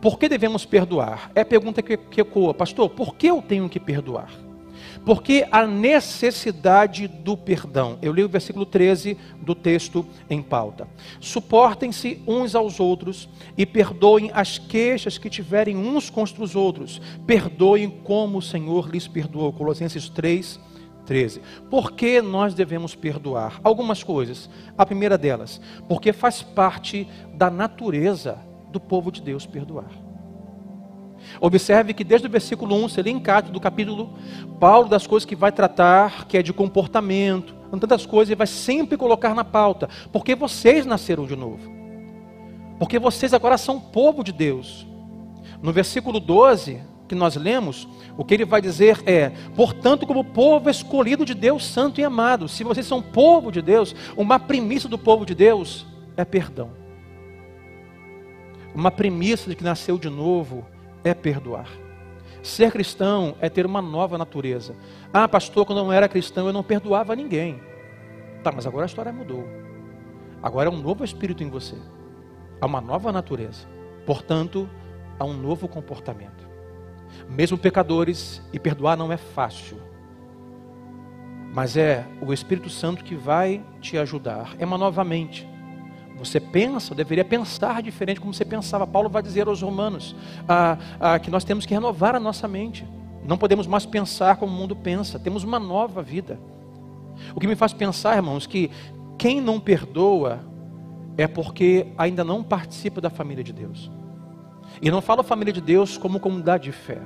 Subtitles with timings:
[0.00, 1.30] Por que devemos perdoar?
[1.34, 4.30] É a pergunta que, que ecoa, pastor, por que eu tenho que perdoar?
[5.04, 7.98] Porque a necessidade do perdão.
[8.02, 10.86] Eu li o versículo 13 do texto em pauta.
[11.18, 17.00] Suportem-se uns aos outros e perdoem as queixas que tiverem uns contra os outros.
[17.26, 19.52] Perdoem como o Senhor lhes perdoou.
[19.52, 20.60] Colossenses 3,
[21.06, 21.40] 13.
[21.70, 23.58] Por que nós devemos perdoar?
[23.64, 24.50] Algumas coisas.
[24.76, 29.90] A primeira delas, porque faz parte da natureza do povo de Deus perdoar.
[31.40, 34.14] Observe que desde o versículo 1, se ele encate do capítulo,
[34.58, 38.96] Paulo das coisas que vai tratar, que é de comportamento, tantas coisas, ele vai sempre
[38.96, 41.70] colocar na pauta, porque vocês nasceram de novo.
[42.78, 44.86] Porque vocês agora são povo de Deus.
[45.62, 50.70] No versículo 12, que nós lemos, o que ele vai dizer é: portanto, como povo
[50.70, 54.96] escolhido de Deus, santo e amado, se vocês são povo de Deus, uma premissa do
[54.96, 56.79] povo de Deus é perdão.
[58.74, 60.66] Uma premissa de que nasceu de novo
[61.02, 61.68] é perdoar.
[62.42, 64.74] Ser cristão é ter uma nova natureza.
[65.12, 67.60] Ah, pastor, quando eu não era cristão eu não perdoava ninguém.
[68.42, 69.46] Tá, mas agora a história mudou.
[70.42, 71.76] Agora é um novo espírito em você.
[72.60, 73.66] Há uma nova natureza.
[74.06, 74.68] Portanto,
[75.18, 76.48] há um novo comportamento.
[77.28, 79.78] Mesmo pecadores, e perdoar não é fácil.
[81.52, 84.54] Mas é o Espírito Santo que vai te ajudar.
[84.58, 85.48] É uma nova mente.
[86.20, 88.86] Você pensa, deveria pensar diferente como você pensava.
[88.86, 90.14] Paulo vai dizer aos romanos
[90.46, 92.86] ah, ah, que nós temos que renovar a nossa mente.
[93.26, 95.18] Não podemos mais pensar como o mundo pensa.
[95.18, 96.38] Temos uma nova vida.
[97.34, 98.70] O que me faz pensar, irmãos, que
[99.16, 100.40] quem não perdoa
[101.16, 103.90] é porque ainda não participa da família de Deus.
[104.82, 107.00] E não falo família de Deus como comunidade de fé.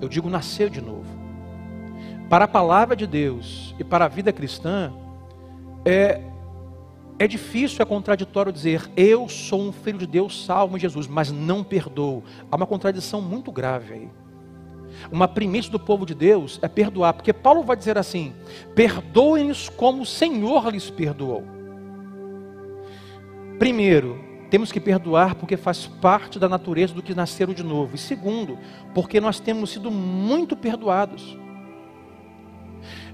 [0.00, 1.20] Eu digo nascer de novo.
[2.30, 4.92] Para a palavra de Deus e para a vida cristã,
[5.84, 6.22] é
[7.20, 11.30] é difícil, é contraditório dizer eu sou um filho de Deus salvo em Jesus, mas
[11.30, 12.24] não perdoo.
[12.50, 14.08] Há uma contradição muito grave aí.
[15.12, 18.32] Uma premissa do povo de Deus é perdoar, porque Paulo vai dizer assim:
[18.74, 21.44] perdoem-nos como o Senhor lhes perdoou.
[23.58, 27.96] Primeiro, temos que perdoar porque faz parte da natureza do que nasceram de novo.
[27.96, 28.58] E segundo,
[28.94, 31.36] porque nós temos sido muito perdoados.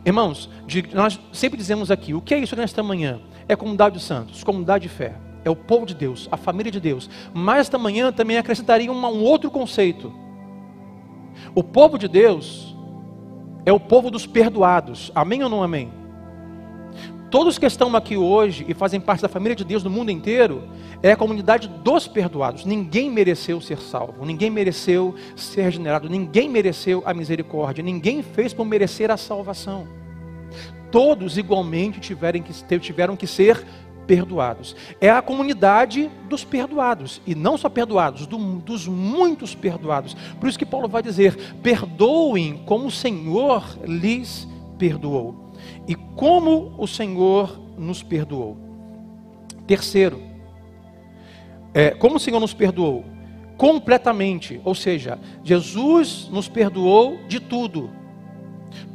[0.06, 0.48] Irmãos,
[0.94, 3.20] nós sempre dizemos aqui: o que é isso nesta manhã?
[3.48, 5.14] é comunidade dos santos, comunidade de fé.
[5.44, 7.08] É o povo de Deus, a família de Deus.
[7.32, 10.12] Mas esta manhã também acrescentaria um, um outro conceito.
[11.54, 12.74] O povo de Deus
[13.64, 15.12] é o povo dos perdoados.
[15.14, 15.92] Amém ou não amém?
[17.30, 20.62] Todos que estão aqui hoje e fazem parte da família de Deus no mundo inteiro,
[21.02, 22.64] é a comunidade dos perdoados.
[22.64, 28.64] Ninguém mereceu ser salvo, ninguém mereceu ser regenerado, ninguém mereceu a misericórdia, ninguém fez por
[28.64, 29.86] merecer a salvação
[30.90, 33.62] todos igualmente tiveram que, tiveram que ser
[34.06, 34.74] perdoados.
[35.00, 40.14] É a comunidade dos perdoados, e não só perdoados, do, dos muitos perdoados.
[40.40, 44.48] Por isso que Paulo vai dizer: perdoem como o Senhor lhes
[44.78, 45.45] perdoou.
[45.86, 48.56] E como o Senhor nos perdoou.
[49.66, 50.20] Terceiro,
[51.74, 53.04] é, como o Senhor nos perdoou?
[53.56, 57.90] Completamente, ou seja, Jesus nos perdoou de tudo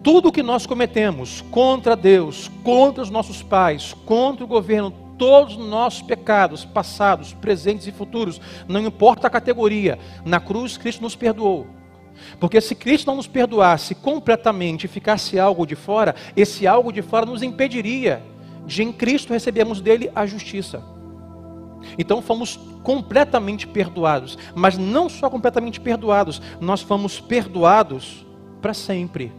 [0.03, 5.67] tudo que nós cometemos contra Deus, contra os nossos pais, contra o governo, todos os
[5.67, 11.67] nossos pecados, passados, presentes e futuros, não importa a categoria, na cruz Cristo nos perdoou.
[12.39, 17.01] Porque se Cristo não nos perdoasse completamente e ficasse algo de fora, esse algo de
[17.01, 18.22] fora nos impediria
[18.66, 20.83] de em Cristo recebermos dele a justiça.
[21.97, 28.25] Então fomos completamente perdoados, mas não só completamente perdoados, nós fomos perdoados
[28.61, 29.31] para sempre.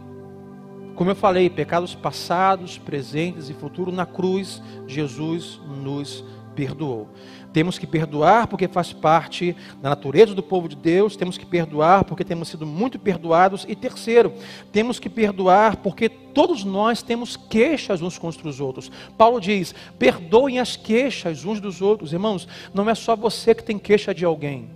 [0.95, 6.23] Como eu falei, pecados passados, presentes e futuros, na cruz, Jesus nos
[6.53, 7.09] perdoou.
[7.51, 12.03] Temos que perdoar porque faz parte da natureza do povo de Deus, temos que perdoar
[12.03, 13.65] porque temos sido muito perdoados.
[13.67, 14.33] E terceiro,
[14.71, 18.91] temos que perdoar porque todos nós temos queixas uns contra os outros.
[19.17, 22.11] Paulo diz: perdoem as queixas uns dos outros.
[22.11, 24.69] Irmãos, não é só você que tem queixa de alguém.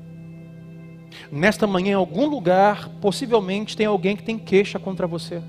[1.31, 5.41] Nesta manhã, em algum lugar, possivelmente tem alguém que tem queixa contra você.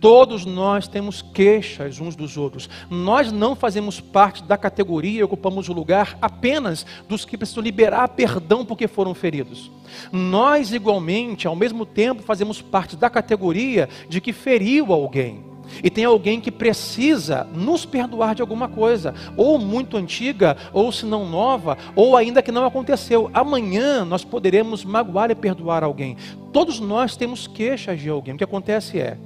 [0.00, 2.68] Todos nós temos queixas uns dos outros.
[2.90, 8.64] Nós não fazemos parte da categoria ocupamos o lugar apenas dos que precisam liberar perdão
[8.64, 9.70] porque foram feridos.
[10.10, 15.44] Nós, igualmente, ao mesmo tempo, fazemos parte da categoria de que feriu alguém.
[15.82, 21.04] E tem alguém que precisa nos perdoar de alguma coisa, ou muito antiga, ou se
[21.04, 23.28] não nova, ou ainda que não aconteceu.
[23.34, 26.16] Amanhã nós poderemos magoar e perdoar alguém.
[26.52, 28.34] Todos nós temos queixas de alguém.
[28.34, 29.18] O que acontece é,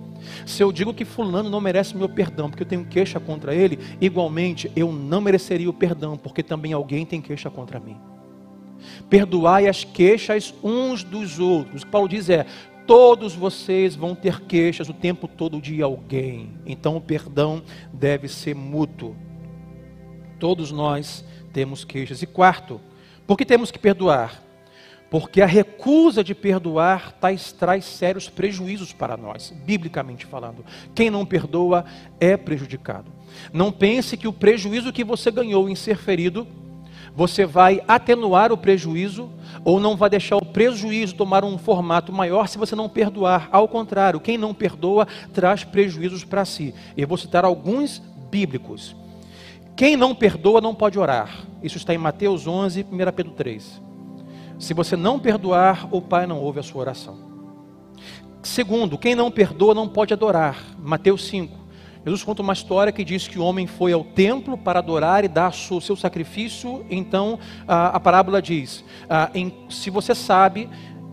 [0.47, 3.79] se eu digo que fulano não merece meu perdão porque eu tenho queixa contra ele,
[4.01, 7.97] igualmente eu não mereceria o perdão porque também alguém tem queixa contra mim.
[9.09, 11.83] Perdoai as queixas uns dos outros.
[11.83, 12.47] O que Paulo diz é:
[12.87, 16.51] todos vocês vão ter queixas o tempo todo de alguém.
[16.65, 17.63] Então o perdão
[17.93, 19.15] deve ser mútuo.
[20.39, 22.23] Todos nós temos queixas.
[22.23, 22.81] E quarto,
[23.27, 24.43] por que temos que perdoar?
[25.11, 30.65] Porque a recusa de perdoar tais, traz sérios prejuízos para nós, biblicamente falando.
[30.95, 31.85] Quem não perdoa
[32.21, 33.11] é prejudicado.
[33.53, 36.47] Não pense que o prejuízo que você ganhou em ser ferido,
[37.13, 39.29] você vai atenuar o prejuízo
[39.65, 43.49] ou não vai deixar o prejuízo tomar um formato maior se você não perdoar.
[43.51, 46.73] Ao contrário, quem não perdoa traz prejuízos para si.
[46.97, 48.95] Eu vou citar alguns bíblicos.
[49.75, 51.47] Quem não perdoa não pode orar.
[51.63, 53.90] Isso está em Mateus 11, 1 Pedro 3.
[54.61, 57.17] Se você não perdoar, o Pai não ouve a sua oração.
[58.43, 60.63] Segundo, quem não perdoa não pode adorar.
[60.79, 61.59] Mateus 5.
[62.05, 65.29] Jesus conta uma história que diz que o homem foi ao templo para adorar e
[65.29, 66.85] dar o seu sacrifício.
[66.91, 70.69] Então, a, a parábola diz: a, em, se você sabe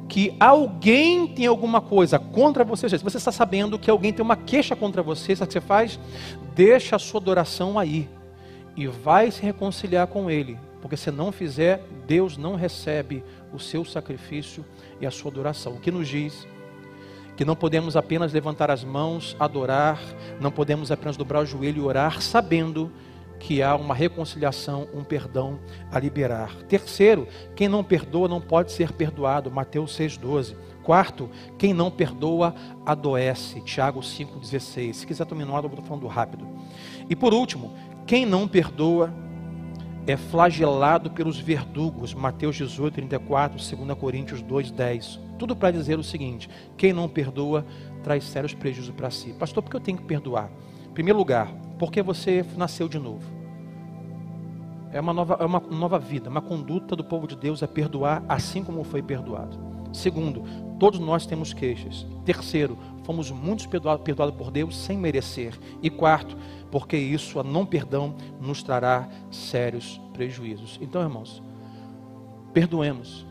[0.09, 4.35] que alguém tem alguma coisa contra você, se você está sabendo que alguém tem uma
[4.35, 5.99] queixa contra você, sabe o que você faz?
[6.53, 8.09] Deixa a sua adoração aí
[8.75, 13.83] e vai se reconciliar com ele, porque se não fizer, Deus não recebe o seu
[13.83, 14.65] sacrifício
[15.01, 15.73] e a sua adoração.
[15.73, 16.47] O que nos diz
[17.35, 20.01] que não podemos apenas levantar as mãos, adorar,
[20.41, 22.91] não podemos apenas dobrar o joelho e orar, sabendo
[23.39, 25.59] que há uma reconciliação, um perdão
[25.91, 26.55] a liberar.
[26.63, 29.51] Terceiro, quem não perdoa não pode ser perdoado.
[29.51, 30.55] Mateus 6,12.
[30.83, 33.61] Quarto, quem não perdoa adoece.
[33.61, 34.93] Tiago 5,16.
[34.93, 36.47] Se quiser nota, eu vou falando rápido.
[37.09, 37.73] E por último,
[38.07, 39.13] quem não perdoa
[40.07, 42.13] é flagelado pelos verdugos.
[42.13, 45.19] Mateus 18, 34, 2 Coríntios 2, 10.
[45.37, 47.65] Tudo para dizer o seguinte: quem não perdoa
[48.03, 49.33] traz sérios prejuízos para si.
[49.33, 50.49] Pastor, por que eu tenho que perdoar?
[50.89, 53.37] Em primeiro lugar, porque você nasceu de novo.
[54.91, 58.23] É uma nova, é uma nova vida, uma conduta do povo de Deus é perdoar
[58.29, 59.59] assim como foi perdoado.
[59.91, 60.43] Segundo,
[60.79, 62.05] todos nós temos queixas.
[62.23, 65.53] Terceiro, fomos muitos perdoados, perdoados por Deus sem merecer.
[65.81, 66.37] E quarto,
[66.71, 70.77] porque isso, a não perdão, nos trará sérios prejuízos.
[70.81, 71.41] Então, irmãos,
[72.53, 73.25] perdoemos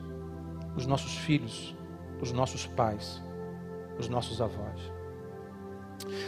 [0.77, 1.75] os nossos filhos,
[2.21, 3.23] os nossos pais,
[3.99, 4.81] os nossos avós.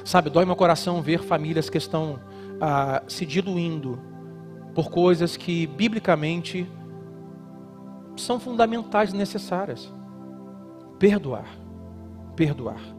[0.05, 2.19] Sabe, dói meu coração ver famílias que estão
[2.60, 3.99] ah, se diluindo
[4.75, 6.70] por coisas que, biblicamente,
[8.16, 9.93] são fundamentais e necessárias.
[10.99, 11.46] Perdoar.
[12.34, 12.97] Perdoar.